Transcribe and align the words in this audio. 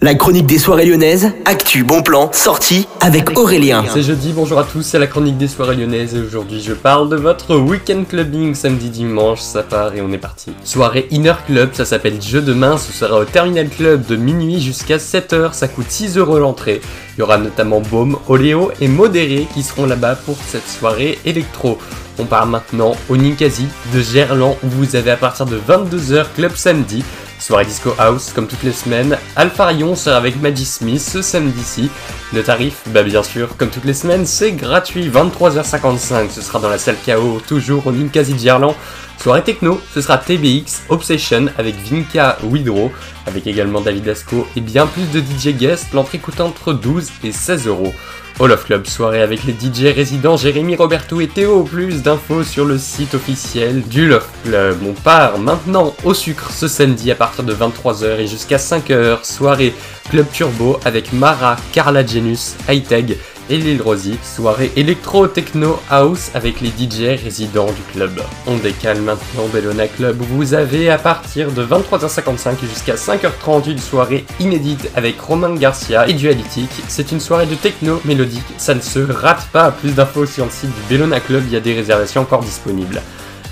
La 0.00 0.14
chronique 0.14 0.46
des 0.46 0.58
soirées 0.58 0.84
lyonnaises, 0.86 1.32
actu, 1.44 1.82
bon 1.82 2.02
plan, 2.02 2.30
sortie 2.32 2.86
avec 3.00 3.36
Aurélien. 3.36 3.84
C'est 3.92 4.04
jeudi, 4.04 4.32
bonjour 4.32 4.60
à 4.60 4.62
tous, 4.62 4.82
c'est 4.82 4.98
la 5.00 5.08
chronique 5.08 5.36
des 5.38 5.48
soirées 5.48 5.74
lyonnaises 5.74 6.14
et 6.14 6.20
aujourd'hui 6.20 6.62
je 6.62 6.72
parle 6.72 7.08
de 7.08 7.16
votre 7.16 7.56
week-end 7.56 8.04
clubbing 8.08 8.54
samedi 8.54 8.90
dimanche, 8.90 9.40
ça 9.40 9.64
part 9.64 9.96
et 9.96 10.00
on 10.00 10.12
est 10.12 10.18
parti. 10.18 10.52
Soirée 10.62 11.08
Inner 11.10 11.34
Club, 11.48 11.70
ça 11.72 11.84
s'appelle 11.84 12.22
Jeu 12.22 12.40
de 12.40 12.54
main, 12.54 12.78
ce 12.78 12.92
sera 12.92 13.18
au 13.18 13.24
Terminal 13.24 13.68
Club 13.68 14.06
de 14.06 14.14
minuit 14.14 14.60
jusqu'à 14.60 14.98
7h, 14.98 15.52
ça 15.52 15.66
coûte 15.66 15.90
6 15.90 16.16
euros 16.16 16.38
l'entrée. 16.38 16.80
Il 17.16 17.20
y 17.20 17.22
aura 17.22 17.38
notamment 17.38 17.80
Baume, 17.80 18.18
Oléo 18.28 18.70
et 18.80 18.86
Modéré 18.86 19.48
qui 19.52 19.64
seront 19.64 19.86
là-bas 19.86 20.14
pour 20.14 20.36
cette 20.46 20.68
soirée 20.68 21.18
électro. 21.24 21.76
On 22.20 22.24
part 22.24 22.46
maintenant 22.46 22.94
au 23.08 23.16
Ninkasi 23.16 23.66
de 23.92 24.00
Gerland 24.00 24.56
où 24.62 24.68
vous 24.68 24.94
avez 24.94 25.10
à 25.10 25.16
partir 25.16 25.46
de 25.46 25.58
22h 25.58 26.26
Club 26.36 26.54
samedi. 26.54 27.02
Soirée 27.38 27.64
Disco 27.64 27.94
House 27.98 28.32
comme 28.34 28.46
toutes 28.46 28.62
les 28.62 28.72
semaines. 28.72 29.16
Alpharion 29.36 29.94
sera 29.94 30.16
avec 30.16 30.40
Maggie 30.40 30.64
Smith 30.64 31.00
ce 31.00 31.22
samedi-ci. 31.22 31.90
Le 32.32 32.42
tarif, 32.42 32.82
bah 32.88 33.02
bien 33.02 33.22
sûr, 33.22 33.56
comme 33.56 33.70
toutes 33.70 33.84
les 33.84 33.94
semaines, 33.94 34.26
c'est 34.26 34.52
gratuit. 34.52 35.08
23h55, 35.08 36.30
ce 36.30 36.42
sera 36.42 36.58
dans 36.58 36.68
la 36.68 36.78
salle 36.78 36.96
KO, 37.04 37.40
toujours 37.46 37.86
au 37.86 37.92
Ninkasi 37.92 38.34
de 38.34 38.38
Gerland. 38.38 38.74
Soirée 39.20 39.42
techno, 39.42 39.80
ce 39.92 40.00
sera 40.00 40.16
TBX 40.16 40.84
Obsession 40.90 41.46
avec 41.58 41.74
Vinka 41.90 42.38
Widrow, 42.44 42.92
avec 43.26 43.48
également 43.48 43.80
David 43.80 44.08
Asco 44.08 44.46
et 44.54 44.60
bien 44.60 44.86
plus 44.86 45.10
de 45.10 45.18
DJ 45.20 45.56
guests. 45.56 45.92
L'entrée 45.92 46.18
coûte 46.18 46.40
entre 46.40 46.72
12 46.72 47.10
et 47.24 47.32
16 47.32 47.66
euros. 47.66 47.92
All 48.40 48.56
Club, 48.56 48.86
soirée 48.86 49.20
avec 49.20 49.40
les 49.42 49.52
DJ 49.52 49.92
résidents 49.92 50.36
Jérémy, 50.36 50.76
Roberto 50.76 51.20
et 51.20 51.26
Théo. 51.26 51.64
Plus 51.64 52.02
d'infos 52.02 52.44
sur 52.44 52.64
le 52.64 52.78
site 52.78 53.14
officiel 53.14 53.82
du 53.82 54.06
Love 54.06 54.28
Club. 54.44 54.78
On 54.86 54.92
part 54.92 55.38
maintenant 55.38 55.92
au 56.04 56.14
sucre 56.14 56.52
ce 56.52 56.68
samedi 56.68 57.10
à 57.10 57.16
partir 57.16 57.42
de 57.42 57.52
23h 57.52 58.20
et 58.20 58.28
jusqu'à 58.28 58.58
5h. 58.58 59.24
Soirée 59.24 59.74
Club 60.10 60.26
Turbo 60.32 60.78
avec 60.84 61.12
Mara, 61.12 61.56
Carla 61.72 62.06
Genus, 62.06 62.54
Hightech 62.68 63.18
et 63.50 63.58
Lil 63.58 63.82
Rosie. 63.82 64.18
Soirée 64.22 64.70
électro-techno 64.76 65.78
house 65.90 66.30
avec 66.34 66.60
les 66.60 66.68
DJ 66.68 67.20
résidents 67.22 67.66
du 67.66 67.82
club. 67.92 68.20
On 68.46 68.56
décale 68.56 69.00
maintenant 69.00 69.46
Bellona 69.52 69.88
Club. 69.88 70.16
Vous 70.18 70.54
avez 70.54 70.90
à 70.90 70.98
partir 70.98 71.50
de 71.52 71.64
23h55 71.64 72.60
jusqu'à 72.60 72.94
5h30 72.94 73.70
une 73.70 73.78
soirée 73.78 74.24
inédite 74.40 74.90
avec 74.94 75.20
Romain 75.20 75.54
Garcia 75.54 76.08
et 76.08 76.14
Dualitic. 76.14 76.70
C'est 76.88 77.12
une 77.12 77.20
soirée 77.20 77.46
de 77.46 77.54
techno 77.54 78.00
mélodique. 78.04 78.46
Ça 78.58 78.74
ne 78.74 78.80
se 78.80 78.98
rate 78.98 79.48
pas. 79.52 79.70
Plus 79.70 79.94
d'infos 79.94 80.26
sur 80.26 80.44
le 80.44 80.50
site 80.50 80.70
du 80.70 80.80
Bellona 80.88 81.20
Club. 81.20 81.44
Il 81.46 81.52
y 81.52 81.56
a 81.56 81.60
des 81.60 81.74
réservations 81.74 82.22
encore 82.22 82.42
disponibles. 82.42 83.00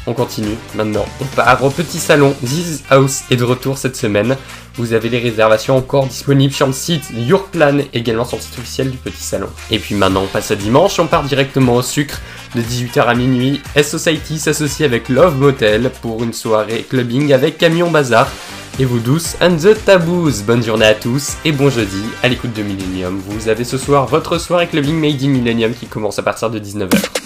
On 0.06 0.14
continue 0.14 0.56
maintenant. 0.74 1.04
On 1.20 1.24
part 1.24 1.62
au 1.64 1.70
petit 1.70 1.98
salon. 1.98 2.34
This 2.44 2.84
House 2.90 3.24
est 3.30 3.36
de 3.36 3.44
retour 3.44 3.76
cette 3.76 3.96
semaine. 3.96 4.36
Vous 4.76 4.92
avez 4.92 5.08
les 5.08 5.18
réservations 5.18 5.76
encore 5.76 6.06
disponibles 6.06 6.52
sur 6.52 6.66
le 6.66 6.72
site 6.72 7.04
Yourplan, 7.12 7.78
également 7.92 8.24
sur 8.24 8.36
le 8.36 8.42
site 8.42 8.58
officiel 8.58 8.90
du 8.90 8.98
petit 8.98 9.22
salon. 9.22 9.48
Et 9.70 9.78
puis 9.78 9.94
maintenant, 9.94 10.22
on 10.22 10.28
passe 10.28 10.50
à 10.50 10.54
dimanche. 10.54 10.98
On 11.00 11.06
part 11.06 11.24
directement 11.24 11.74
au 11.74 11.82
sucre 11.82 12.20
de 12.54 12.60
18h 12.60 13.00
à 13.00 13.14
minuit. 13.14 13.60
S-Society 13.74 14.38
s'associe 14.38 14.86
avec 14.86 15.08
Love 15.08 15.38
Motel 15.38 15.90
pour 16.02 16.22
une 16.22 16.32
soirée 16.32 16.86
clubbing 16.88 17.32
avec 17.32 17.58
Camion 17.58 17.90
Bazar 17.90 18.28
et 18.78 18.84
vous 18.84 19.00
douce 19.00 19.36
and 19.40 19.56
the 19.56 19.84
Taboos. 19.84 20.42
Bonne 20.46 20.62
journée 20.62 20.86
à 20.86 20.94
tous 20.94 21.36
et 21.44 21.50
bon 21.50 21.70
jeudi 21.70 22.02
à 22.22 22.28
l'écoute 22.28 22.52
de 22.52 22.62
Millennium. 22.62 23.20
Vous 23.26 23.48
avez 23.48 23.64
ce 23.64 23.78
soir 23.78 24.06
votre 24.06 24.38
soirée 24.38 24.68
clubbing 24.68 25.00
Made 25.00 25.22
in 25.22 25.28
Millennium 25.28 25.74
qui 25.74 25.86
commence 25.86 26.18
à 26.18 26.22
partir 26.22 26.50
de 26.50 26.60
19h. 26.60 27.25